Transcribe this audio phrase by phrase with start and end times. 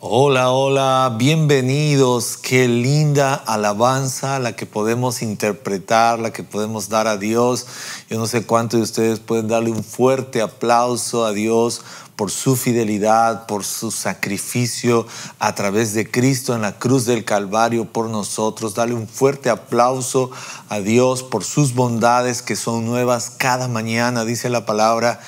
[0.00, 2.36] Hola, hola, bienvenidos.
[2.36, 7.66] Qué linda alabanza la que podemos interpretar, la que podemos dar a Dios.
[8.08, 11.82] Yo no sé cuántos de ustedes pueden darle un fuerte aplauso a Dios
[12.14, 15.04] por su fidelidad, por su sacrificio
[15.40, 18.74] a través de Cristo en la cruz del Calvario por nosotros.
[18.74, 20.30] Dale un fuerte aplauso
[20.68, 25.18] a Dios por sus bondades que son nuevas cada mañana, dice la palabra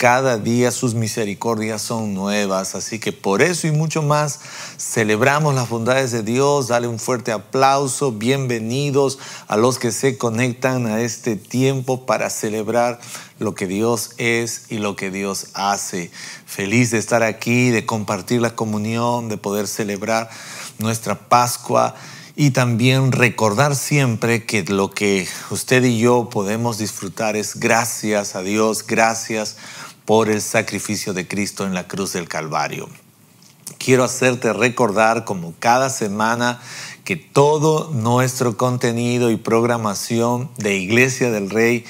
[0.00, 4.40] cada día sus misericordias son nuevas, así que por eso y mucho más
[4.78, 6.68] celebramos las bondades de Dios.
[6.68, 8.10] Dale un fuerte aplauso.
[8.10, 12.98] Bienvenidos a los que se conectan a este tiempo para celebrar
[13.38, 16.10] lo que Dios es y lo que Dios hace.
[16.46, 20.30] Feliz de estar aquí, de compartir la comunión, de poder celebrar
[20.78, 21.94] nuestra Pascua
[22.36, 28.40] y también recordar siempre que lo que usted y yo podemos disfrutar es gracias a
[28.40, 29.58] Dios, gracias
[30.10, 32.88] por el sacrificio de Cristo en la cruz del Calvario.
[33.78, 36.60] Quiero hacerte recordar como cada semana
[37.04, 41.84] que todo nuestro contenido y programación de Iglesia del Rey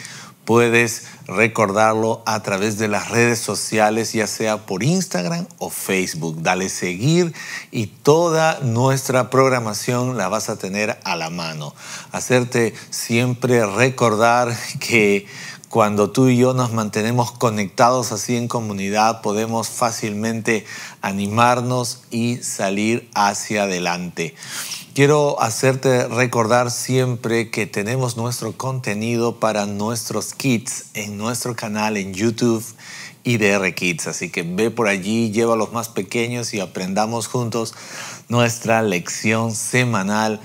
[0.45, 6.43] puedes recordarlo a través de las redes sociales, ya sea por Instagram o Facebook.
[6.43, 7.33] Dale seguir
[7.71, 11.75] y toda nuestra programación la vas a tener a la mano.
[12.13, 15.27] Hacerte siempre recordar que
[15.71, 20.67] cuando tú y yo nos mantenemos conectados así en comunidad, podemos fácilmente
[21.01, 24.35] animarnos y salir hacia adelante.
[24.95, 32.15] Quiero hacerte recordar siempre que tenemos nuestro contenido para nuestros kits en nuestro canal en
[32.15, 32.65] YouTube
[33.23, 34.09] IDR Kids.
[34.09, 37.75] Así que ve por allí, lleva a los más pequeños y aprendamos juntos
[38.29, 40.41] nuestra lección semanal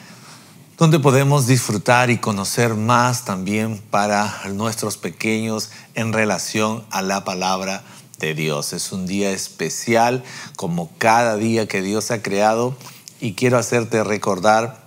[0.78, 7.84] donde podemos disfrutar y conocer más también para nuestros pequeños en relación a la palabra
[8.20, 8.74] de Dios.
[8.74, 10.24] Es un día especial
[10.58, 12.76] como cada día que Dios ha creado
[13.22, 14.84] y quiero hacerte recordar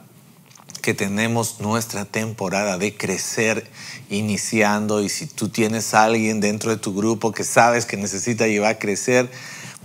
[0.82, 3.70] que tenemos nuestra temporada de crecer
[4.10, 8.72] iniciando y si tú tienes alguien dentro de tu grupo que sabes que necesita llevar
[8.72, 9.31] a crecer,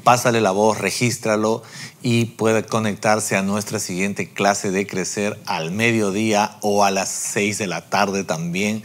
[0.04, 1.64] pásale la voz, regístralo
[2.02, 7.58] y puede conectarse a nuestra siguiente clase de crecer al mediodía o a las 6
[7.58, 8.84] de la tarde también.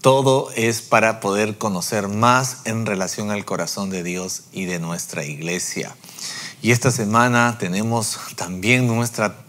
[0.00, 5.24] Todo es para poder conocer más en relación al corazón de Dios y de nuestra
[5.24, 5.96] iglesia.
[6.62, 9.43] Y esta semana tenemos también nuestra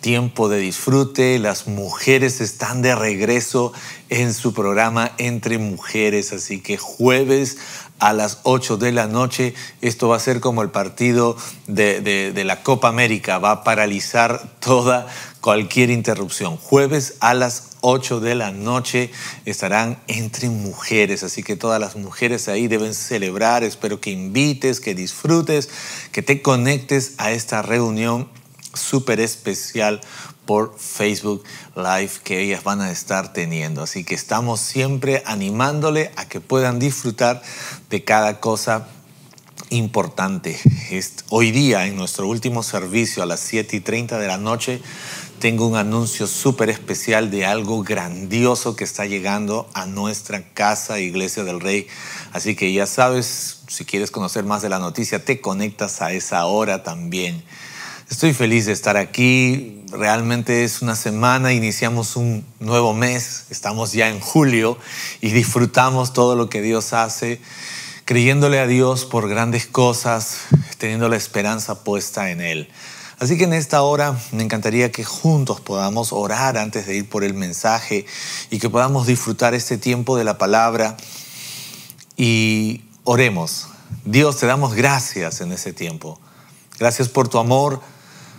[0.00, 1.38] tiempo de disfrute.
[1.38, 3.72] Las mujeres están de regreso
[4.08, 7.58] en su programa Entre Mujeres, así que jueves
[7.98, 9.54] a las 8 de la noche.
[9.80, 15.06] Esto va a ser como el partido de, la Copa América, va a paralizar toda
[15.40, 16.56] cualquier interrupción.
[16.56, 19.10] Jueves a las 8 de la noche
[19.44, 23.62] estarán entre mujeres, así que todas las mujeres ahí deben celebrar.
[23.62, 25.68] Espero que invites, que disfrutes,
[26.12, 28.28] que te conectes a esta reunión
[28.74, 30.00] súper especial
[30.46, 31.44] por Facebook
[31.76, 33.82] Live que ellas van a estar teniendo.
[33.82, 37.42] Así que estamos siempre animándole a que puedan disfrutar
[37.90, 38.88] de cada cosa
[39.70, 40.58] importante.
[41.28, 44.80] Hoy día, en nuestro último servicio a las 7 y 30 de la noche,
[45.38, 51.44] tengo un anuncio súper especial de algo grandioso que está llegando a nuestra casa, Iglesia
[51.44, 51.86] del Rey.
[52.32, 56.46] Así que ya sabes, si quieres conocer más de la noticia, te conectas a esa
[56.46, 57.44] hora también.
[58.10, 59.84] Estoy feliz de estar aquí.
[59.90, 64.78] Realmente es una semana, iniciamos un nuevo mes, estamos ya en julio
[65.20, 67.38] y disfrutamos todo lo que Dios hace,
[68.06, 70.38] creyéndole a Dios por grandes cosas,
[70.78, 72.70] teniendo la esperanza puesta en Él.
[73.18, 77.24] Así que en esta hora me encantaría que juntos podamos orar antes de ir por
[77.24, 78.06] el mensaje
[78.48, 80.96] y que podamos disfrutar este tiempo de la palabra
[82.16, 83.68] y oremos.
[84.06, 86.18] Dios, te damos gracias en ese tiempo.
[86.78, 87.82] Gracias por tu amor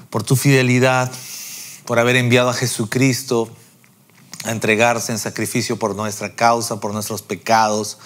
[0.10, 1.12] por tu fidelidad,
[1.86, 3.50] por haber enviado a Jesucristo
[4.46, 7.98] a entregarse en sacrificio por nuestra causa, por nuestros pecados.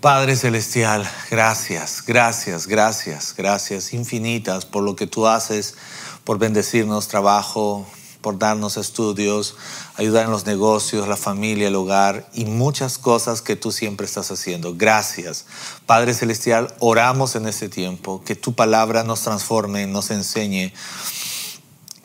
[0.00, 5.74] Padre Celestial, gracias, gracias, gracias, gracias infinitas por lo que tú haces,
[6.22, 7.84] por bendecirnos trabajo,
[8.20, 9.56] por darnos estudios,
[9.96, 14.30] ayudar en los negocios, la familia, el hogar y muchas cosas que tú siempre estás
[14.30, 14.74] haciendo.
[14.76, 15.46] Gracias.
[15.86, 20.72] Padre Celestial, oramos en este tiempo, que tu palabra nos transforme, nos enseñe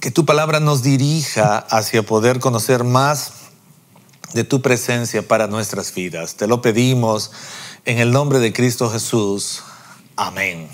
[0.04, 3.32] que tu palabra nos dirija hacia poder conocer más
[4.34, 6.36] de tu presencia para nuestras vidas.
[6.36, 7.32] Te lo pedimos
[7.86, 9.64] En el nombre de Cristo Jesús.
[10.18, 10.68] Amén.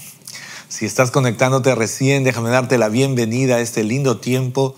[0.68, 4.76] Si estás conectándote recién, déjame darte la bienvenida a este lindo tiempo.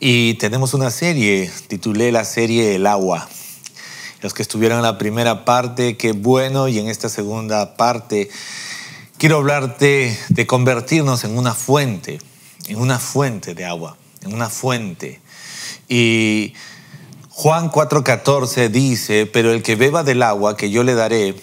[0.00, 3.28] Y tenemos una serie, titulé la serie El agua.
[4.22, 6.66] Los que estuvieron en la primera parte, qué bueno.
[6.66, 8.30] Y en esta segunda parte,
[9.18, 12.20] quiero hablarte de convertirnos en una fuente,
[12.66, 15.20] en una fuente de agua, en una fuente.
[15.88, 16.54] Y
[17.30, 21.34] Juan 4:14 dice, pero el que beba del agua que yo le daré,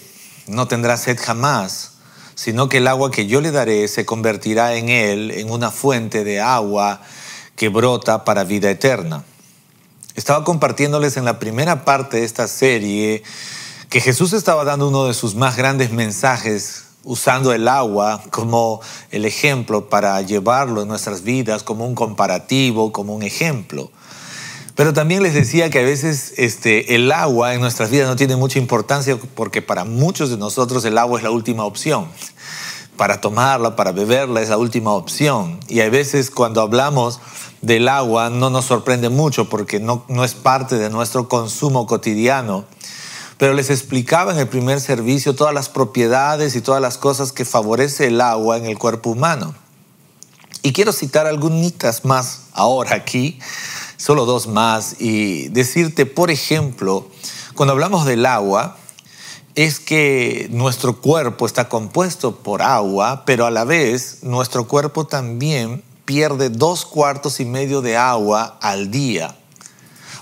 [0.47, 1.93] no tendrá sed jamás,
[2.35, 6.23] sino que el agua que yo le daré se convertirá en él en una fuente
[6.23, 7.01] de agua
[7.55, 9.23] que brota para vida eterna.
[10.15, 13.23] Estaba compartiéndoles en la primera parte de esta serie
[13.89, 18.81] que Jesús estaba dando uno de sus más grandes mensajes usando el agua como
[19.11, 23.91] el ejemplo para llevarlo en nuestras vidas, como un comparativo, como un ejemplo.
[24.79, 28.37] Pero también les decía que a veces este, el agua en nuestras vidas no tiene
[28.37, 32.07] mucha importancia porque para muchos de nosotros el agua es la última opción.
[32.95, 35.59] Para tomarla, para beberla es la última opción.
[35.67, 37.19] Y a veces cuando hablamos
[37.61, 42.63] del agua no nos sorprende mucho porque no, no es parte de nuestro consumo cotidiano.
[43.39, 47.45] Pero les explicaba en el primer servicio todas las propiedades y todas las cosas que
[47.45, 49.55] favorece el agua en el cuerpo humano.
[50.61, 53.39] Y quiero citar algunas más ahora aquí
[53.95, 57.07] solo dos más y decirte, por ejemplo,
[57.55, 58.77] cuando hablamos del agua,
[59.55, 65.81] es que nuestro cuerpo está compuesto por agua, pero a la vez nuestro cuerpo también
[66.05, 69.38] pierde dos cuartos y medio de agua al día.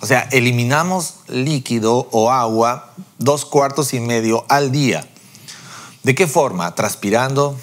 [0.01, 5.07] O sea, eliminamos líquido o agua dos cuartos y medio al día.
[6.03, 6.75] ¿De qué forma?
[6.75, 7.57] Transpirando,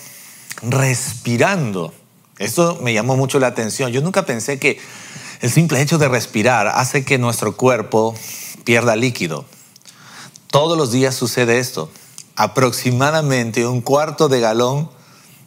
[0.62, 1.94] respirando.
[2.38, 3.92] Esto me llamó mucho la atención.
[3.92, 4.80] Yo nunca pensé que
[5.40, 8.14] el simple hecho de respirar hace que nuestro cuerpo
[8.64, 9.44] pierda líquido.
[10.50, 11.90] Todos los días sucede esto.
[12.36, 14.90] Aproximadamente un cuarto de galón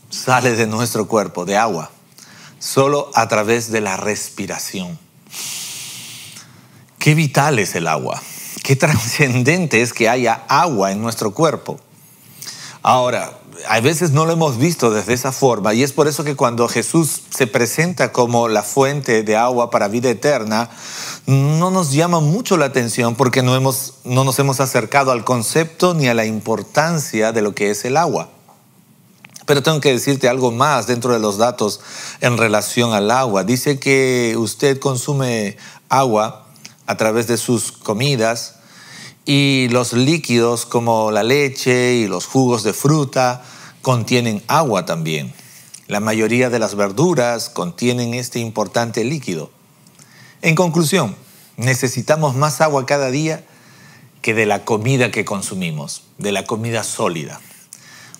[0.09, 1.91] sale de nuestro cuerpo de agua,
[2.59, 4.97] solo a través de la respiración.
[7.07, 8.21] Qué vital es el agua,
[8.63, 11.79] qué trascendente es que haya agua en nuestro cuerpo.
[12.83, 13.31] Ahora,
[13.69, 16.67] a veces no lo hemos visto desde esa forma y es por eso que cuando
[16.67, 20.69] Jesús se presenta como la fuente de agua para vida eterna,
[21.27, 25.93] no nos llama mucho la atención porque no, hemos, no nos hemos acercado al concepto
[25.93, 28.27] ni a la importancia de lo que es el agua.
[29.45, 31.79] Pero tengo que decirte algo más dentro de los datos
[32.19, 33.45] en relación al agua.
[33.45, 35.55] Dice que usted consume
[35.87, 36.46] agua
[36.87, 38.55] a través de sus comidas,
[39.25, 43.43] y los líquidos como la leche y los jugos de fruta
[43.81, 45.33] contienen agua también.
[45.87, 49.51] La mayoría de las verduras contienen este importante líquido.
[50.41, 51.15] En conclusión,
[51.57, 53.45] necesitamos más agua cada día
[54.21, 57.41] que de la comida que consumimos, de la comida sólida.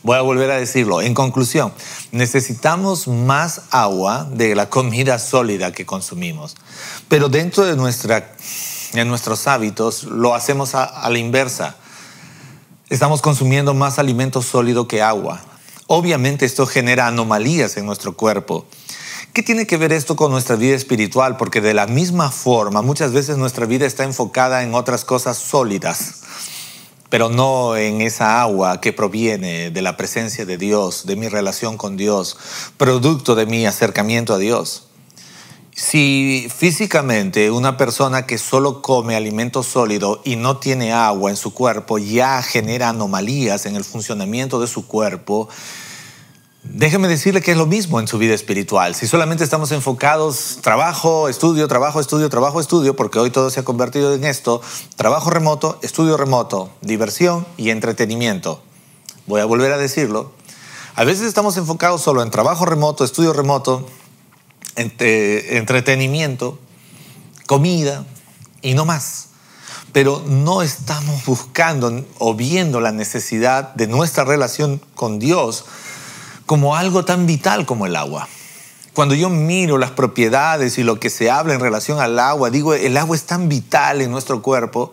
[0.08, 1.02] Voy a volver a decirlo.
[1.02, 1.74] En conclusión,
[2.14, 6.56] necesitamos más agua de la comida sólida que consumimos.
[7.10, 8.34] Pero dentro de nuestra
[8.94, 11.76] en nuestros hábitos, lo hacemos a, la inversa.
[12.88, 15.42] Estamos consumiendo más alimento sólido que agua.
[15.88, 18.66] Obviamente esto genera anomalías en nuestro cuerpo.
[19.34, 21.36] ¿Qué tiene que ver esto con nuestra vida espiritual?
[21.36, 26.22] Porque de la misma forma, muchas veces nuestra vida está enfocada en otras cosas sólidas,
[27.10, 31.78] pero no en esa agua que proviene de la presencia de Dios, de mi relación
[31.78, 32.38] con Dios,
[32.78, 34.84] producto de mi acercamiento a Dios.
[35.74, 41.54] Si físicamente una persona que solo come alimento sólido y no tiene agua en su
[41.54, 45.50] cuerpo ya genera anomalías en el funcionamiento de su cuerpo,
[46.74, 48.96] déjeme decirle que es lo mismo en su vida espiritual.
[48.96, 53.64] Si solamente estamos enfocados trabajo, estudio, trabajo, estudio, trabajo, estudio, porque hoy todo se ha
[53.64, 54.62] convertido en esto,
[54.96, 58.62] trabajo remoto, estudio remoto, diversión y entretenimiento.
[59.26, 60.32] Voy a volver a decirlo.
[60.96, 63.88] A veces estamos enfocados solo en trabajo remoto, estudio remoto,
[64.76, 66.60] entretenimiento,
[67.46, 68.06] comida
[68.62, 69.26] y no más.
[69.94, 75.66] Pero no estamos buscando o viendo la necesidad de nuestra relación con Dios
[76.48, 78.28] como algo tan vital como el agua.
[78.94, 82.74] Cuando yo miro las propiedades y lo que se habla en relación al agua, digo,
[82.74, 84.92] el agua es tan vital en nuestro cuerpo.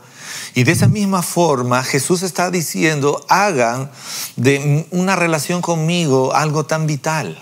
[0.54, 3.90] Y de esa misma forma Jesús está diciendo, hagan
[4.36, 7.38] de una relación conmigo algo tan vital.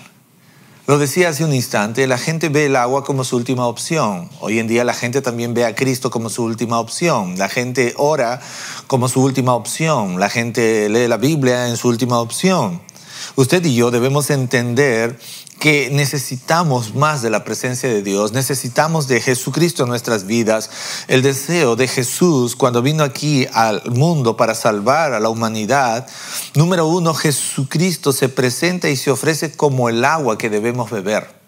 [0.85, 4.29] Lo decía hace un instante, la gente ve el agua como su última opción.
[4.41, 7.37] Hoy en día la gente también ve a Cristo como su última opción.
[7.37, 8.41] La gente ora
[8.87, 10.19] como su última opción.
[10.19, 12.81] La gente lee la Biblia en su última opción.
[13.35, 15.19] Usted y yo debemos entender
[15.59, 20.69] que necesitamos más de la presencia de Dios, necesitamos de Jesucristo en nuestras vidas.
[21.07, 26.07] El deseo de Jesús cuando vino aquí al mundo para salvar a la humanidad,
[26.53, 31.43] número uno, Jesucristo se presenta y se ofrece como el agua que debemos beber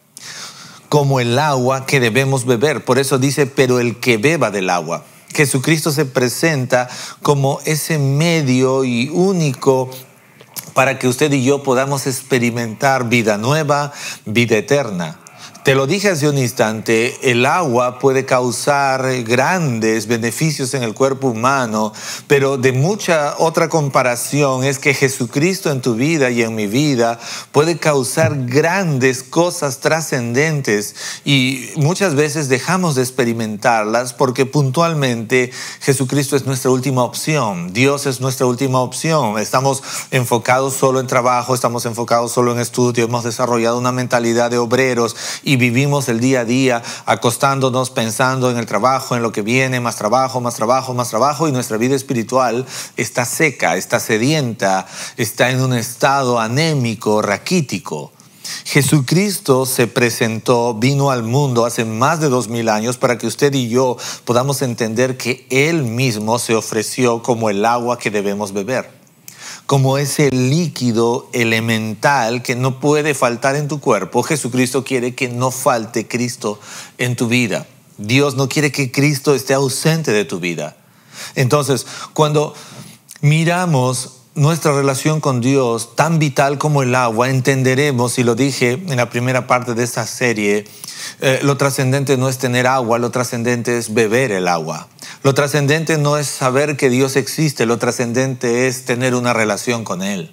[0.88, 2.86] como el agua que debemos beber.
[2.86, 5.03] Por eso dice, pero el que beba del agua.
[5.34, 6.88] Jesucristo se presenta
[7.22, 9.89] como ese medio y único
[10.75, 13.94] para que usted y yo podamos experimentar vida nueva,
[14.25, 15.25] vida eterna.
[15.65, 21.29] Te lo dije hace un instante, el agua puede causar grandes beneficios en el cuerpo
[21.29, 21.91] humano,
[22.27, 27.19] pero de mucha otra comparación es que Jesucristo en tu vida y en mi vida
[27.51, 30.93] puede causar grandes cosas trascendentes
[31.25, 38.22] y muchas veces dejamos de experimentarlas porque puntualmente Jesucristo es nuestra última opción, Dios es
[38.22, 39.81] nuestra última opción, estamos
[40.12, 45.15] enfocados solo en trabajo, estamos enfocados solo en estudio, hemos desarrollado una mentalidad de obreros
[45.41, 49.80] y vivimos el día a día acostándonos pensando en el trabajo, en lo que viene,
[49.80, 52.66] más trabajo, más trabajo, más trabajo y nuestra vida espiritual
[52.98, 58.12] está seca, está sedienta, está en un estado anémico, raquítico.
[58.64, 63.54] Jesucristo se presentó, vino al mundo hace más de dos mil años para que usted
[63.54, 69.05] y yo podamos entender que Él mismo se ofreció como el agua que debemos beber
[69.65, 75.51] como ese líquido elemental que no puede faltar en tu cuerpo, Jesucristo quiere que no
[75.51, 76.60] falte Cristo
[76.98, 77.65] en tu vida.
[77.98, 80.75] Dios no quiere que Cristo esté ausente de tu vida.
[81.36, 82.53] Entonces, cuando
[83.22, 88.98] miramos nuestra relación con Dios tan vital como el agua, entenderemos, y lo dije en
[88.98, 90.65] la primera parte de esta serie,
[91.22, 94.89] eh, lo trascendente no es tener agua, lo trascendente es beber el agua.
[95.25, 100.03] Lo trascendente no es saber que Dios existe, lo trascendente es tener una relación con
[100.03, 100.32] Él.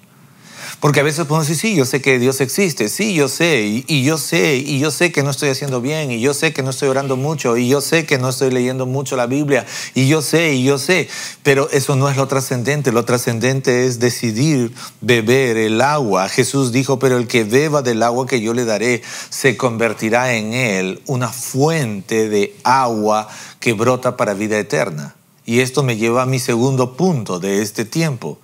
[0.82, 4.02] Porque a veces podemos decir, sí, yo sé que Dios existe, sí, yo sé, y,
[4.02, 6.70] yo sé, y yo sé que no estoy haciendo bien, y yo sé que no
[6.70, 10.22] estoy orando mucho, y yo sé que no estoy leyendo mucho la Biblia, y yo
[10.22, 11.08] sé, y yo sé,
[11.44, 16.28] pero eso no es lo trascendente, lo trascendente es decidir beber el agua.
[16.28, 20.52] Jesús dijo, pero el que beba del agua que yo le daré, se convertirá en
[20.52, 23.28] él una fuente de agua
[23.60, 25.14] que brota para vida eterna.
[25.46, 28.40] Y esto me lleva a mi segundo punto de este tiempo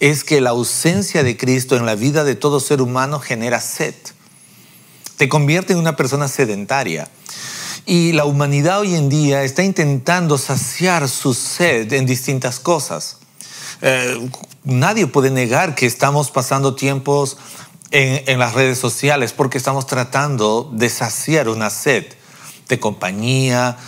[0.00, 3.94] es que la ausencia de Cristo en la vida de todo ser humano genera sed.
[5.16, 7.08] Te convierte en una persona sedentaria.
[7.86, 13.16] Y la humanidad hoy en día está intentando saciar su sed en distintas cosas.
[13.80, 14.30] Eh,
[14.64, 17.38] nadie puede negar que estamos pasando tiempos
[17.90, 22.04] en, en las redes sociales porque estamos tratando de saciar una sed
[22.68, 23.78] de compañía,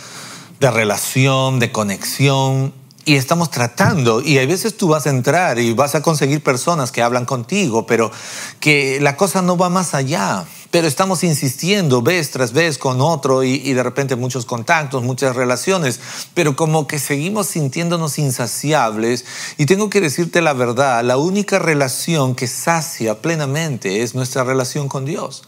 [0.59, 5.73] de relación, de conexión, y estamos tratando, y a veces tú vas a entrar y
[5.73, 8.11] vas a conseguir personas que hablan contigo, pero
[8.59, 10.45] que la cosa no va más allá.
[10.69, 15.35] Pero estamos insistiendo vez tras vez con otro y, y, de repente muchos contactos, muchas
[15.35, 15.99] relaciones,
[16.33, 19.25] pero como que seguimos sintiéndonos insaciables.
[19.57, 24.87] Y tengo que decirte la verdad, la única relación que sacia plenamente es nuestra relación
[24.87, 25.43] con Dios.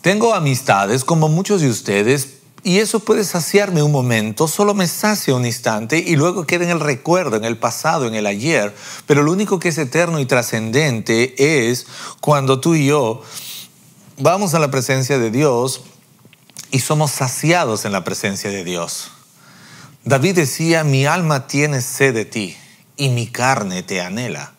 [0.00, 5.34] Tengo amistades como muchos de ustedes y eso puede saciarme un momento, solo me sacia
[5.34, 8.74] un instante y luego queda en el recuerdo, en el pasado, en el ayer.
[9.06, 11.86] Pero lo único que es eterno y trascendente es
[12.20, 13.22] cuando tú y yo
[14.18, 15.82] vamos a la presencia de Dios
[16.70, 19.10] y somos saciados en la presencia de Dios.
[20.04, 22.56] David decía, mi alma tiene sed de ti
[22.96, 24.51] y mi carne te anhela.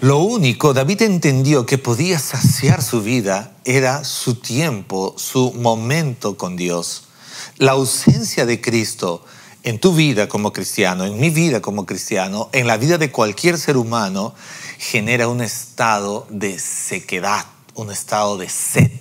[0.00, 6.56] Lo único, David entendió que podía saciar su vida era su tiempo, su momento con
[6.56, 7.08] Dios.
[7.56, 9.24] La ausencia de Cristo
[9.64, 13.58] en tu vida como cristiano, en mi vida como cristiano, en la vida de cualquier
[13.58, 14.36] ser humano,
[14.78, 19.00] genera un estado de sequedad, un estado de sed,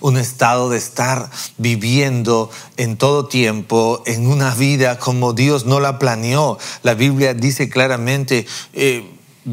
[0.00, 5.98] un estado de estar viviendo en todo tiempo en una vida como Dios no la
[5.98, 6.58] planeó.
[6.82, 9.10] La Biblia dice claramente, eh,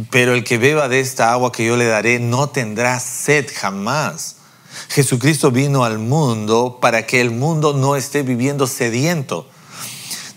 [0.09, 4.37] pero el que beba de esta agua que yo le daré no tendrá sed jamás.
[4.89, 9.47] Jesucristo vino al mundo para que el mundo no esté viviendo sediento.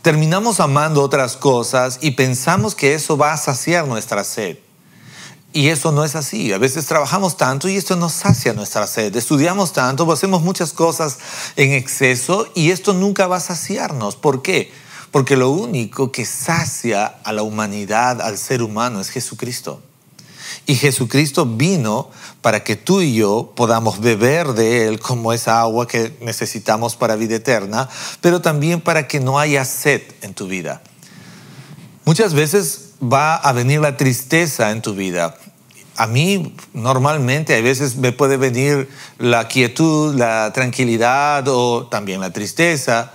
[0.03, 4.59] Terminamos amando otras cosas y pensamos que eso va a saciar nuestra sed.
[5.53, 6.53] Y eso no es así.
[6.53, 9.15] A veces trabajamos tanto y esto no sacia nuestra sed.
[9.15, 11.19] Estudiamos tanto, hacemos muchas cosas
[11.55, 14.17] en exceso y esto nunca va a saciarnos.
[14.17, 14.73] ¿Por qué?
[15.15, 19.81] Porque lo único que sacia a la humanidad, al ser humano, es Jesucristo.
[20.67, 22.11] Y Jesucristo vino
[22.43, 27.15] para que tú y yo podamos beber de Él como esa agua que necesitamos para
[27.15, 27.89] vida eterna,
[28.21, 30.83] pero también para que no haya sed en tu vida.
[32.05, 35.39] Muchas veces va a venir la tristeza en tu vida
[35.97, 42.33] a mí normalmente a veces me puede venir la quietud, la tranquilidad o también la
[42.33, 43.13] tristeza.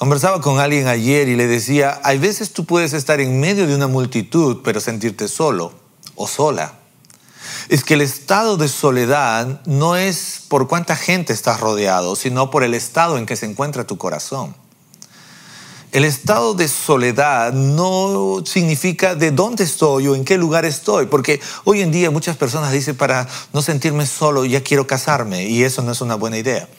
[0.00, 3.74] Conversaba con alguien ayer y le decía, hay veces tú puedes estar en medio de
[3.74, 5.74] una multitud pero sentirte solo
[6.14, 6.72] o sola.
[7.68, 12.64] Es que el estado de soledad no es por cuánta gente estás rodeado, sino por
[12.64, 14.56] el estado en que se encuentra tu corazón.
[15.92, 21.42] El estado de soledad no significa de dónde estoy o en qué lugar estoy, porque
[21.64, 25.82] hoy en día muchas personas dicen para no sentirme solo ya quiero casarme y eso
[25.82, 26.70] no es una buena idea.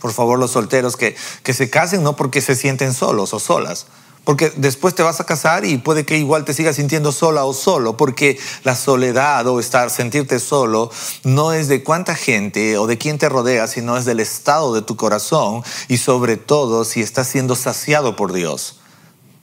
[0.00, 3.86] Por favor, los solteros que, que se casen no porque se sienten solos o solas,
[4.24, 7.52] porque después te vas a casar y puede que igual te sigas sintiendo sola o
[7.52, 10.90] solo, porque la soledad o estar, sentirte solo,
[11.24, 14.82] no es de cuánta gente o de quién te rodea, sino es del estado de
[14.82, 18.76] tu corazón y sobre todo si estás siendo saciado por Dios.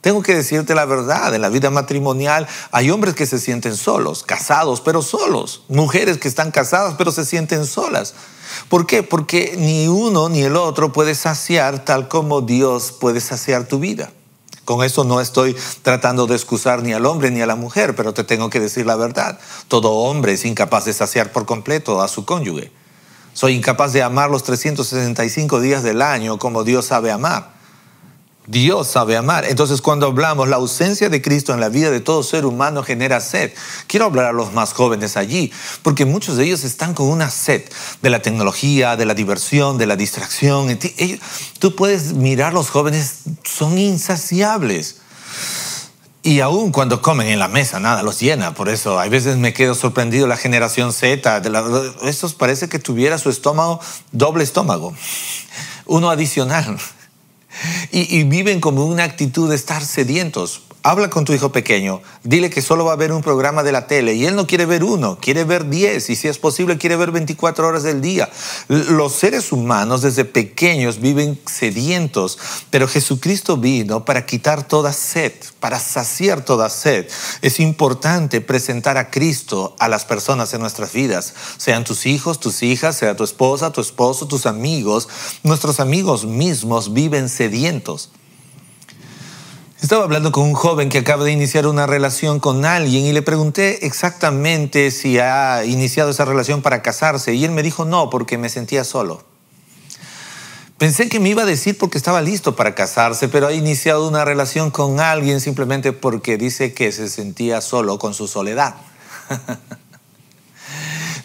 [0.00, 4.22] Tengo que decirte la verdad, en la vida matrimonial hay hombres que se sienten solos,
[4.22, 8.14] casados pero solos, mujeres que están casadas pero se sienten solas.
[8.68, 9.02] ¿Por qué?
[9.02, 14.10] Porque ni uno ni el otro puede saciar tal como Dios puede saciar tu vida.
[14.64, 18.12] Con eso no estoy tratando de excusar ni al hombre ni a la mujer, pero
[18.12, 19.38] te tengo que decir la verdad.
[19.68, 22.70] Todo hombre es incapaz de saciar por completo a su cónyuge.
[23.32, 27.57] Soy incapaz de amar los 365 días del año como Dios sabe amar.
[28.48, 29.44] Dios sabe amar.
[29.44, 33.20] Entonces cuando hablamos, la ausencia de Cristo en la vida de todo ser humano genera
[33.20, 33.52] sed.
[33.86, 35.52] Quiero hablar a los más jóvenes allí,
[35.82, 37.62] porque muchos de ellos están con una sed
[38.00, 40.78] de la tecnología, de la diversión, de la distracción.
[41.58, 44.96] Tú puedes mirar los jóvenes, son insaciables.
[46.22, 48.54] Y aún cuando comen en la mesa, nada los llena.
[48.54, 51.40] Por eso, a veces me quedo sorprendido la generación Z.
[51.40, 53.78] De estos parece que tuviera su estómago,
[54.10, 54.94] doble estómago,
[55.84, 56.78] uno adicional
[57.90, 60.62] y, viven como una actitud de estar sedientos.
[60.88, 63.86] Habla con tu hijo pequeño, dile que solo va a ver un programa de la
[63.86, 66.96] tele y él no quiere ver uno, quiere ver 10 y si es posible quiere
[66.96, 68.30] ver 24 horas del día.
[68.68, 72.38] Los seres humanos desde pequeños viven sedientos,
[72.70, 77.06] pero Jesucristo vino para quitar toda sed, para saciar toda sed.
[77.42, 82.62] Es importante presentar a Cristo a las personas en nuestras vidas, sean tus hijos, tus
[82.62, 85.06] hijas, sea tu esposa, tu esposo, tus amigos.
[85.42, 88.08] Nuestros amigos mismos viven sedientos.
[89.80, 93.22] Estaba hablando con un joven que acaba de iniciar una relación con alguien y le
[93.22, 98.38] pregunté exactamente si ha iniciado esa relación para casarse y él me dijo no, porque
[98.38, 99.22] me sentía solo.
[100.78, 104.24] Pensé que me iba a decir porque estaba listo para casarse, pero ha iniciado una
[104.24, 108.74] relación con alguien simplemente porque dice que se sentía solo con su soledad.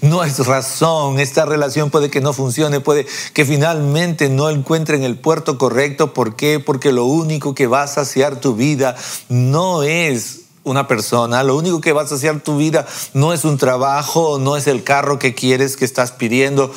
[0.04, 1.20] no es razón.
[1.20, 6.14] Esta relación puede que no funcione, puede que finalmente no encuentren el puerto correcto.
[6.14, 6.60] ¿Por qué?
[6.60, 8.96] Porque lo único que va a saciar tu vida
[9.30, 13.58] no es una persona, lo único que va a saciar tu vida no es un
[13.58, 16.72] trabajo, no es el carro que quieres, que estás pidiendo.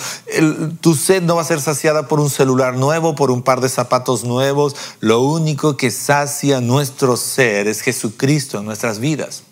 [0.80, 3.68] tu sed no va a ser saciada por un celular nuevo, por un par de
[3.68, 4.74] zapatos nuevos.
[5.00, 9.42] Lo único que sacia nuestro ser es Jesucristo en nuestras vidas.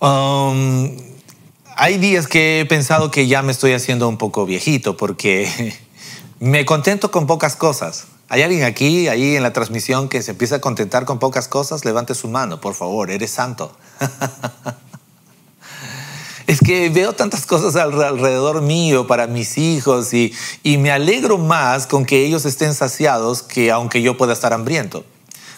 [0.00, 1.09] Um,
[1.80, 5.74] hay días que he pensado que ya me estoy haciendo un poco viejito porque
[6.38, 8.04] me contento con pocas cosas.
[8.28, 11.86] ¿Hay alguien aquí, ahí en la transmisión, que se empieza a contentar con pocas cosas?
[11.86, 13.74] Levante su mano, por favor, eres santo.
[16.46, 21.86] es que veo tantas cosas alrededor mío para mis hijos y, y me alegro más
[21.86, 25.06] con que ellos estén saciados que aunque yo pueda estar hambriento.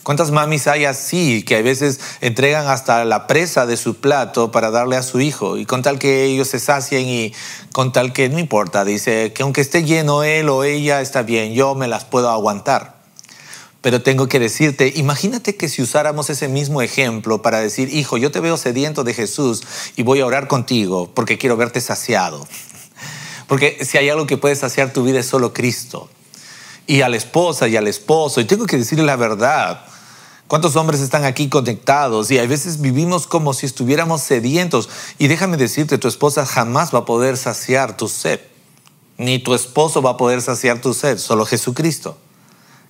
[0.02, 4.72] ¿Cuántas mamis hay así que a veces entregan hasta la presa de su plato para
[4.72, 7.32] darle a su hijo y con tal que ellos se sacien y
[7.72, 11.54] con tal que no importa, dice que aunque esté lleno él o ella está bien,
[11.54, 13.00] yo me las puedo aguantar.
[13.80, 18.32] Pero tengo que decirte, imagínate que si usáramos ese mismo ejemplo para decir, hijo, yo
[18.32, 19.62] te veo sediento de Jesús
[19.94, 22.44] y voy a orar contigo porque quiero verte saciado.
[23.46, 26.08] Porque si hay algo que puede saciar tu vida es solo Cristo.
[26.88, 29.84] Y a la esposa y al esposo, y tengo que decirle la verdad,
[30.48, 32.30] ¿Cuántos hombres están aquí conectados?
[32.30, 34.88] Y a veces vivimos como si estuviéramos sedientos.
[35.18, 38.40] Y déjame decirte, tu esposa jamás va a poder saciar tu sed.
[39.16, 42.18] Ni tu esposo va a poder saciar tu sed, solo Jesucristo.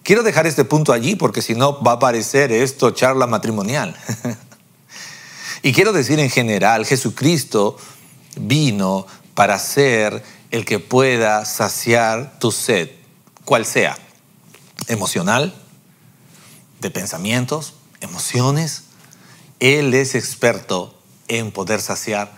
[0.03, 3.97] Quiero dejar este punto allí porque si no va a parecer esto charla matrimonial.
[5.63, 7.77] y quiero decir en general, Jesucristo
[8.37, 12.91] vino para ser el que pueda saciar tu sed,
[13.45, 13.97] cual sea,
[14.89, 15.55] emocional,
[16.83, 18.83] de pensamientos, emociones.
[19.61, 20.95] Él es experto
[21.29, 22.33] en poder saciar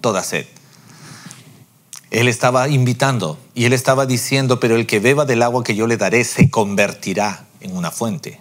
[0.00, 0.46] toda sed.
[2.10, 5.86] Él estaba invitando y él estaba diciendo, pero el que beba del agua que yo
[5.86, 8.40] le daré se convertirá en una fuente.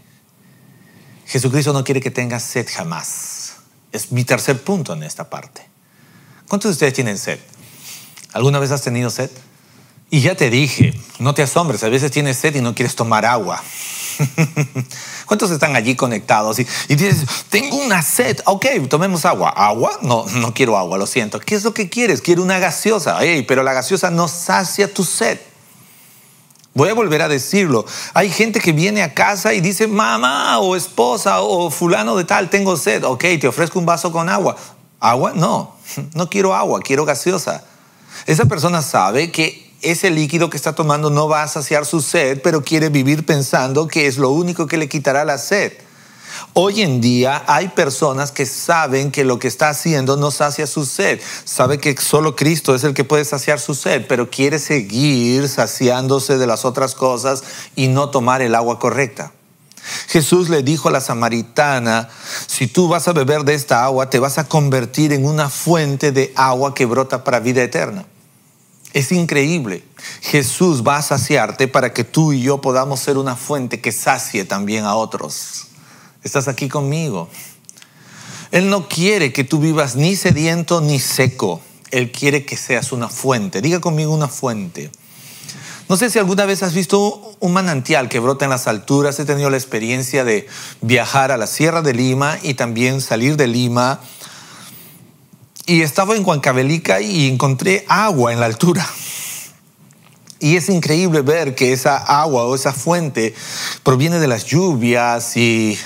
[1.27, 3.57] Jesucristo no quiere que tengas sed jamás.
[3.91, 5.61] Es mi tercer punto en esta parte.
[6.49, 7.39] ¿Cuántos de ustedes tienen sed?
[8.33, 9.29] ¿Alguna vez has tenido sed?
[10.09, 13.25] Y ya te dije, no te asombres, a veces tienes sed y no quieres tomar
[13.25, 13.63] agua.
[15.25, 16.59] ¿Cuántos están allí conectados?
[16.59, 19.49] Y, dices, tengo una sed, ok, tomemos agua.
[19.49, 19.99] ¿Agua?
[20.01, 21.39] No, no quiero agua, lo siento.
[21.39, 22.21] ¿Qué es lo que quieres?
[22.21, 23.19] Quiero una gaseosa.
[23.47, 25.39] pero la gaseosa no sacia tu sed.
[26.73, 27.85] Voy a volver a decirlo.
[28.13, 32.49] Hay gente que viene a casa y dice, mamá o esposa o fulano de tal,
[32.49, 33.03] tengo sed.
[33.03, 34.55] Ok, te ofrezco un vaso con agua.
[34.99, 35.33] ¿Agua?
[35.35, 35.75] No,
[36.13, 37.65] no quiero agua, quiero gaseosa.
[38.25, 42.41] Esa persona sabe que ese líquido que está tomando no va a saciar su sed,
[42.41, 45.73] pero quiere vivir pensando que es lo único que le quitará la sed.
[46.53, 50.85] Hoy en día hay personas que saben que lo que está haciendo no sacia su
[50.85, 51.19] sed.
[51.45, 56.37] Sabe que solo Cristo es el que puede saciar su sed, pero quiere seguir saciándose
[56.37, 57.43] de las otras cosas
[57.75, 59.31] y no tomar el agua correcta.
[60.07, 62.09] Jesús le dijo a la samaritana,
[62.47, 66.11] si tú vas a beber de esta agua, te vas a convertir en una fuente
[66.11, 68.05] de agua que brota para vida eterna.
[68.93, 69.83] Es increíble.
[70.21, 74.43] Jesús va a saciarte para que tú y yo podamos ser una fuente que sacie
[74.43, 75.67] también a otros.
[76.23, 77.29] Estás aquí conmigo.
[78.51, 81.61] Él no quiere que tú vivas ni sediento ni seco.
[81.89, 83.61] Él quiere que seas una fuente.
[83.61, 84.91] Diga conmigo una fuente.
[85.87, 89.19] No sé si alguna vez has visto un manantial que brota en las alturas.
[89.19, 90.47] He tenido la experiencia de
[90.81, 93.99] viajar a la Sierra de Lima y también salir de Lima
[95.65, 98.87] y estaba en Huancavelica y encontré agua en la altura.
[100.39, 103.35] Y es increíble ver que esa agua o esa fuente
[103.83, 105.77] proviene de las lluvias y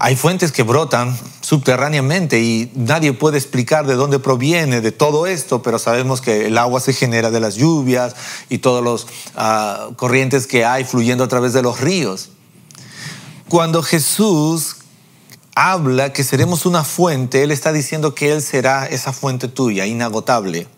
[0.00, 5.62] hay fuentes que brotan subterráneamente y nadie puede explicar de dónde proviene de todo esto,
[5.62, 8.14] pero sabemos que el agua se genera de las lluvias
[8.48, 12.30] y todos los ah, corrientes que hay fluyendo a través de los ríos.
[13.48, 14.77] Cuando Jesús
[15.58, 20.68] habla que seremos una fuente, Él está diciendo que Él será esa fuente tuya, inagotable,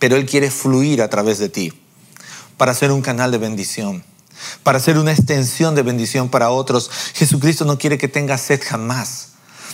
[0.00, 1.72] pero Él quiere fluir a través de ti
[2.56, 4.02] para ser un canal de bendición,
[4.64, 6.90] para ser una extensión de bendición para otros.
[7.14, 9.28] Jesucristo no quiere que tengas sed jamás.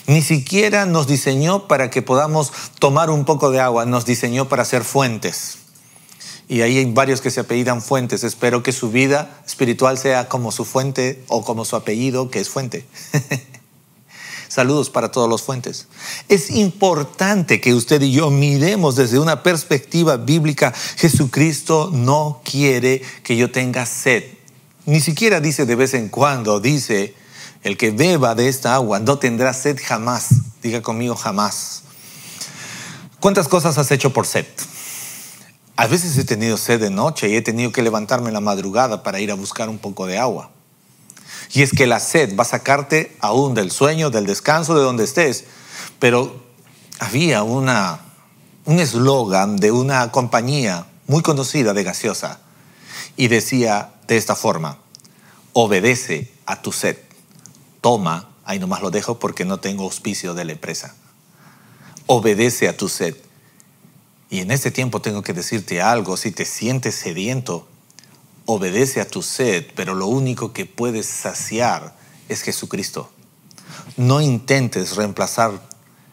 [0.06, 4.66] Ni siquiera nos diseñó para que podamos tomar un poco de agua, nos diseñó para
[4.66, 5.58] ser fuentes.
[6.48, 8.22] Y ahí hay varios que se apellidan fuentes.
[8.22, 12.50] Espero que su vida espiritual sea como su fuente o como su apellido, que es
[12.50, 12.84] fuente.
[14.52, 15.86] Saludos para todos los fuentes.
[16.28, 20.74] Es importante que usted y yo miremos desde una perspectiva bíblica.
[20.98, 24.24] Jesucristo no quiere que yo tenga sed.
[24.84, 27.14] Ni siquiera dice de vez en cuando, dice,
[27.62, 30.28] el que beba de esta agua no tendrá sed jamás.
[30.62, 31.84] Diga conmigo jamás.
[33.20, 34.44] ¿Cuántas cosas has hecho por sed?
[35.76, 39.18] A veces he tenido sed de noche y he tenido que levantarme la madrugada para
[39.18, 40.50] ir a buscar un poco de agua.
[41.52, 45.04] Y es que la sed va a sacarte aún del sueño, del descanso, de donde
[45.04, 45.44] estés.
[45.98, 46.42] Pero
[46.98, 48.00] había una,
[48.64, 52.40] un eslogan de una compañía muy conocida de gaseosa
[53.16, 54.78] y decía de esta forma,
[55.52, 56.96] obedece a tu sed,
[57.80, 60.94] toma, ahí nomás lo dejo porque no tengo auspicio de la empresa,
[62.06, 63.16] obedece a tu sed.
[64.30, 67.68] Y en este tiempo tengo que decirte algo, si te sientes sediento,
[68.52, 71.94] obedece a tu sed, pero lo único que puedes saciar
[72.28, 73.10] es Jesucristo.
[73.96, 75.60] No intentes reemplazar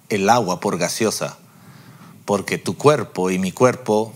[0.10, 1.38] el agua por gaseosa,
[2.26, 4.14] porque tu cuerpo y mi cuerpo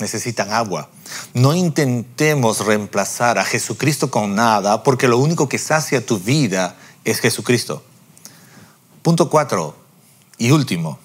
[0.00, 0.88] necesitan agua.
[1.34, 7.20] No intentemos reemplazar a Jesucristo con nada, porque lo único que sacia tu vida es
[7.20, 7.82] Jesucristo.
[9.02, 9.76] Punto cuatro
[10.38, 10.98] y último.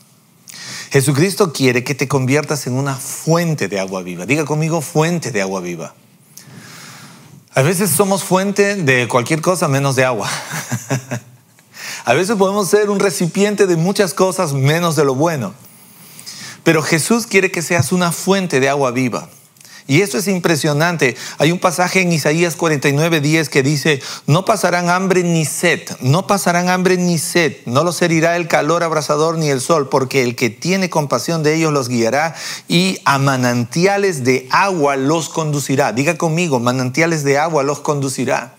[0.92, 4.26] Jesucristo quiere que te conviertas en una fuente de agua viva.
[4.26, 5.94] Diga conmigo, fuente de agua viva.
[7.54, 10.30] A veces somos fuente de cualquier cosa menos de agua.
[12.06, 15.54] A veces podemos ser un recipiente de muchas cosas menos de lo bueno.
[16.64, 19.30] Pero Jesús quiere que seas una fuente de agua viva.
[19.88, 21.16] Y esto es impresionante.
[21.38, 26.28] Hay un pasaje en Isaías 49, 10 que dice, no pasarán hambre ni sed, no
[26.28, 30.36] pasarán hambre ni sed, no los herirá el calor abrasador ni el sol, porque el
[30.36, 32.36] que tiene compasión de ellos los guiará
[32.68, 35.94] y a manantiales de agua los conducirá.
[35.94, 38.56] Diga conmigo, manantiales de agua los conducirá.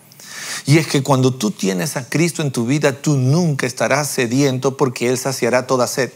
[0.65, 4.77] Y es que cuando tú tienes a Cristo en tu vida, tú nunca estarás sediento
[4.77, 6.11] porque Él saciará toda sed.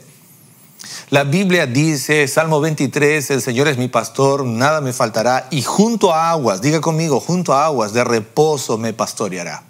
[1.10, 6.13] La Biblia dice, Salmo 23, el Señor es mi pastor, nada me faltará, y junto
[6.13, 9.63] a aguas, diga conmigo, junto a aguas de reposo me pastoreará.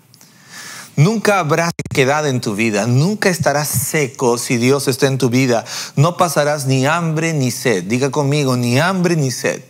[0.96, 5.64] Nunca habrá sequedad en tu vida, nunca estarás seco si Dios está en tu vida.
[5.96, 7.84] No pasarás ni hambre ni sed.
[7.84, 9.62] Diga conmigo, ni hambre ni sed.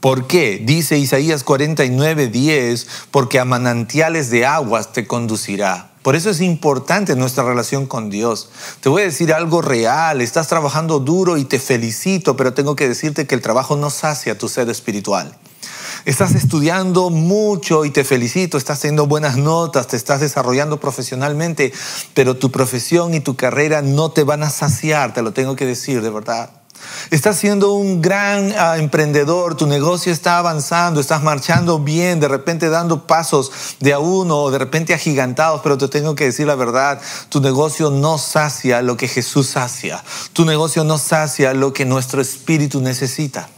[0.00, 0.60] ¿Por qué?
[0.60, 7.14] Dice Isaías 49, 10, porque a manantiales de aguas te conducirá Por eso es importante
[7.14, 8.50] nuestra relación con Dios.
[8.80, 12.88] Te voy a decir algo real, estás trabajando duro y te felicito, pero tengo que
[12.88, 15.36] decirte que el trabajo no sacia tu sed espiritual.
[16.04, 21.72] Estás estudiando mucho y te felicito, estás haciendo buenas notas, te estás desarrollando profesionalmente,
[22.14, 25.66] pero tu profesión y tu carrera no te van a saciar, te lo tengo que
[25.66, 26.61] decir de verdad.
[27.10, 32.68] Estás siendo un gran ah, emprendedor, tu negocio está avanzando, estás marchando bien, de repente
[32.68, 36.54] dando pasos de a uno o de repente agigantados, pero te tengo que decir la
[36.54, 41.84] verdad, tu negocio no sacia lo que Jesús sacia, tu negocio no sacia lo que
[41.84, 43.48] nuestro espíritu necesita.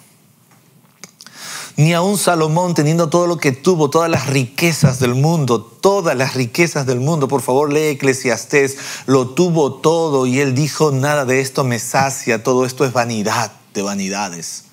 [1.77, 6.35] Ni aun Salomón, teniendo todo lo que tuvo, todas las riquezas del mundo, todas las
[6.35, 11.41] riquezas del mundo, por favor lee Eclesiastés, lo tuvo todo y él dijo, nada de
[11.41, 14.65] esto me sacia, todo esto es vanidad de vanidades.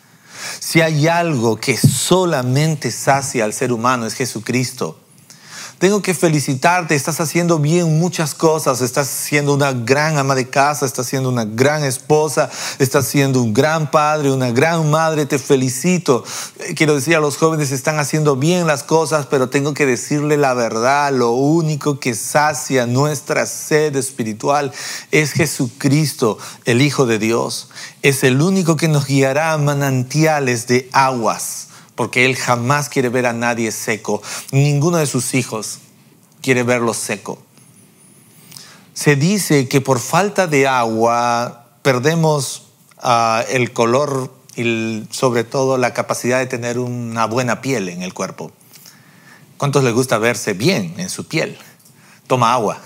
[0.59, 5.00] Si hay algo que solamente sacia al ser humano es Jesucristo.
[5.81, 10.85] Tengo que felicitarte, estás haciendo bien muchas cosas, estás siendo una gran ama de casa,
[10.85, 16.23] estás siendo una gran esposa, estás siendo un gran padre, una gran madre, te felicito.
[16.59, 20.37] Eh, quiero decir a los jóvenes, están haciendo bien las cosas, pero tengo que decirle
[20.37, 24.71] la verdad, lo único que sacia nuestra sed espiritual
[25.09, 27.69] es Jesucristo, el Hijo de Dios.
[28.03, 31.70] Es el único que nos guiará a manantiales de aguas
[32.01, 34.23] porque Él jamás quiere ver a nadie seco.
[34.51, 35.77] Ninguno de sus hijos
[36.41, 37.37] quiere verlo seco.
[38.95, 42.63] Se dice que por falta de agua perdemos
[42.97, 48.15] ah, el color y sobre todo la capacidad de tener una buena piel en el
[48.15, 48.51] cuerpo.
[49.57, 51.55] ¿Cuántos les gusta verse bien en su piel?
[52.25, 52.79] Toma agua.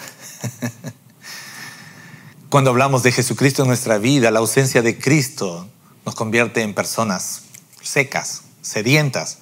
[2.49, 5.69] Cuando hablamos de Jesucristo en nuestra vida, la ausencia de Cristo
[6.05, 7.43] nos convierte en personas
[7.81, 9.37] secas, sedientas.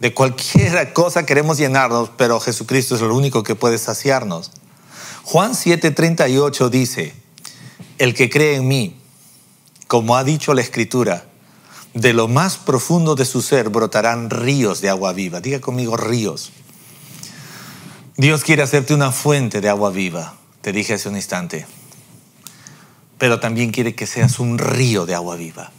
[0.00, 4.50] De cualquier cosa queremos llenarnos, pero Jesucristo es lo único que puede saciarnos.
[5.24, 7.14] Juan 7:38 dice,
[7.98, 9.00] el que cree en mí,
[9.86, 11.24] como ha dicho la Escritura,
[11.94, 15.40] de lo más profundo de su ser brotarán ríos de agua viva.
[15.40, 16.52] Diga conmigo ríos.
[18.16, 21.66] Dios quiere hacerte una fuente de agua viva, te dije hace un instante,
[23.18, 25.70] pero también quiere que seas un río de agua viva.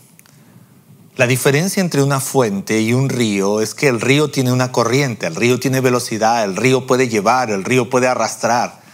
[1.18, 5.26] La diferencia entre una fuente y un río es que el río tiene una corriente,
[5.26, 8.87] el río tiene velocidad, el río puede llevar, el río puede arrastrar.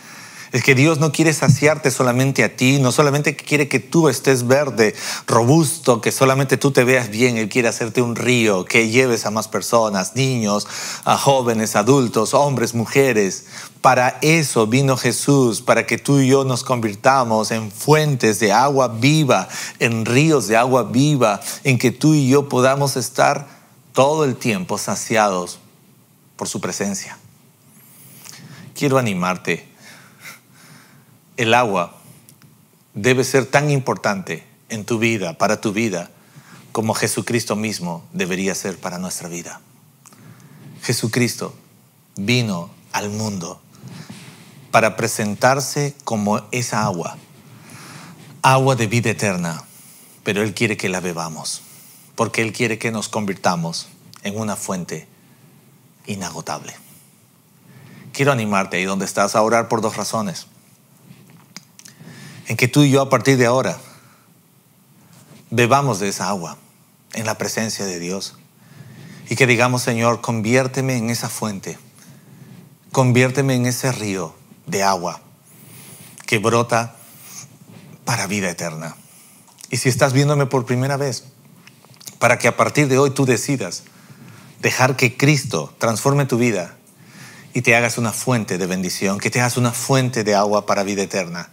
[0.54, 4.46] Es que Dios no quiere saciarte solamente a ti, no solamente quiere que tú estés
[4.46, 4.94] verde,
[5.26, 9.32] robusto, que solamente tú te veas bien, Él quiere hacerte un río, que lleves a
[9.32, 10.68] más personas, niños,
[11.06, 13.48] a jóvenes, adultos, hombres, mujeres,
[13.82, 18.89] para eso vino Jesús, para que tú y yo nos convirtamos en fuentes de agua
[18.89, 23.48] viva, en ríos de agua viva, en que tú y yo podamos estar
[23.92, 25.58] todo el tiempo saciados
[26.36, 27.18] por su presencia.
[28.76, 29.72] Quiero animarte.
[31.38, 31.96] El agua
[32.93, 36.12] debe ser tan importante en tu vida, para tu vida,
[36.72, 39.62] como Jesucristo mismo debería ser para nuestra vida.
[40.82, 41.56] Jesucristo
[42.15, 43.62] vino al mundo
[44.72, 47.17] para presentarse como esa agua,
[48.41, 49.63] agua de vida eterna,
[50.24, 51.62] pero Él quiere que la bebamos,
[52.15, 53.88] porque Él quiere que nos convirtamos
[54.24, 55.08] en una fuente
[56.06, 56.76] inagotable.
[58.12, 60.48] Quiero animarte ahí donde estás a orar por dos razones.
[62.47, 63.77] En que tú y yo a partir de ahora
[65.49, 66.58] bebamos de esa agua
[67.13, 68.36] en la presencia de Dios
[69.29, 71.77] y que digamos, Señor, conviérteme en esa fuente,
[72.91, 75.21] conviérteme en ese río de agua
[76.25, 76.95] que brota
[78.06, 78.95] para vida eterna.
[79.69, 81.23] Y si estás viéndome por primera vez,
[82.19, 83.84] para que a partir de hoy tú decidas
[84.62, 86.77] dejar que Cristo transforme tu vida
[87.54, 90.84] y te hagas una fuente de bendición, que te hagas una fuente de agua para
[90.84, 91.50] vida eterna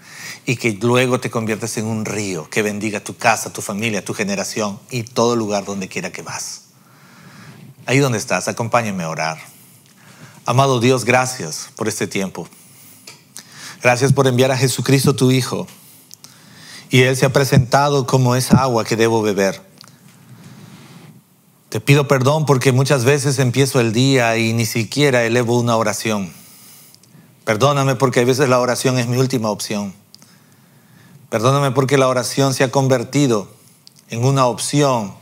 [0.47, 4.15] y que luego te conviertas en un río que bendiga tu casa, tu familia, tu
[4.15, 6.63] generación y todo lugar donde quiera que vas.
[7.85, 9.39] Ahí donde estás, acompáñame a orar.
[10.47, 12.49] Amado Dios, gracias por este tiempo.
[13.83, 15.67] Gracias por enviar a Jesucristo tu Hijo.
[16.89, 19.70] Y Él se ha presentado como esa agua que debo beber.
[21.71, 26.33] Te pido perdón porque muchas veces empiezo el día y ni siquiera elevo una oración.
[27.45, 29.95] Perdóname porque a veces la oración es mi última opción.
[31.29, 33.47] Perdóname porque la oración se ha convertido
[34.09, 35.15] en una opción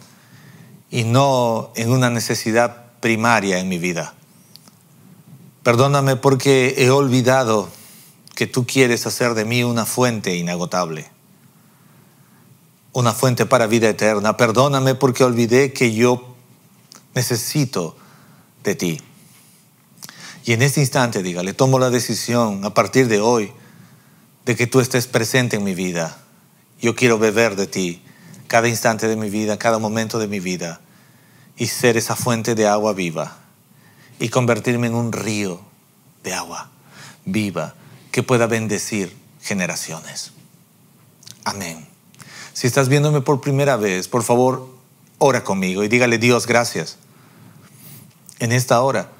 [0.90, 4.14] y no en una necesidad primaria en mi vida.
[5.62, 7.68] Perdóname porque he olvidado
[8.34, 11.10] que tú quieres hacer de mí una fuente inagotable,
[12.94, 14.38] una fuente para vida eterna.
[14.38, 16.37] Perdóname porque olvidé que yo
[17.18, 17.96] necesito
[18.62, 19.00] de ti.
[20.44, 23.52] Y en este instante, dígale, tomo la decisión a partir de hoy
[24.46, 26.16] de que tú estés presente en mi vida.
[26.80, 28.02] Yo quiero beber de ti
[28.46, 30.80] cada instante de mi vida, cada momento de mi vida
[31.56, 33.36] y ser esa fuente de agua viva
[34.20, 35.60] y convertirme en un río
[36.22, 36.70] de agua
[37.24, 37.74] viva
[38.12, 40.30] que pueda bendecir generaciones.
[41.44, 41.84] Amén.
[42.52, 44.68] Si estás viéndome por primera vez, por favor,
[45.18, 46.96] ora conmigo y dígale Dios gracias.
[48.38, 49.10] En esta hora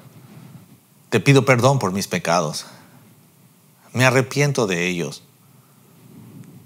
[1.09, 2.65] te pido perdón por mis pecados.
[3.93, 5.23] Me arrepiento de ellos.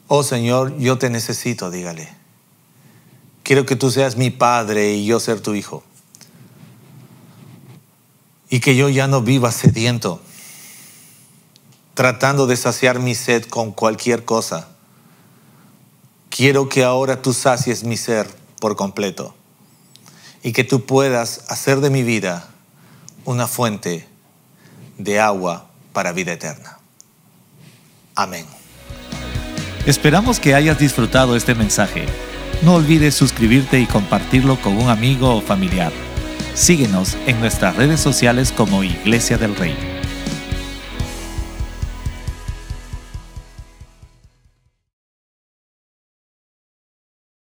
[0.07, 2.09] Oh Señor, yo te necesito, dígale.
[3.41, 5.83] Quiero que tú seas mi padre y yo ser tu hijo.
[8.49, 10.21] Y que yo ya no viva sediento,
[11.95, 14.67] tratando de saciar mi sed con cualquier cosa.
[16.29, 18.27] Quiero que ahora tú sacies mi ser
[18.59, 19.33] por completo
[20.43, 22.49] y que tú puedas hacer de mi vida
[23.25, 24.07] una fuente
[24.97, 26.77] de agua para vida eterna.
[28.15, 28.45] Amén.
[29.85, 32.05] Esperamos que hayas disfrutado este mensaje.
[32.61, 35.91] No olvides suscribirte y compartirlo con un amigo o familiar.
[36.53, 39.92] Síguenos en nuestras redes sociales como Iglesia del Rey.